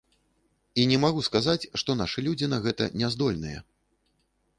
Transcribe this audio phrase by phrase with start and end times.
[0.83, 3.59] І не магу сказаць, што нашы людзі на гэта няздольныя.